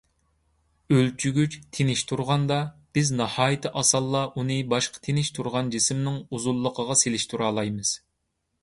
[0.95, 2.57] ئۆلچىگۈچ تىنچ تۇرغاندا،
[2.99, 7.97] بىز ناھايىتى ئاسانلا ئۇنى باشقا تىنچ تۇرغان جىسىمنىڭ ئۇزۇنلۇقىغا سېلىشتۇرالايمىز.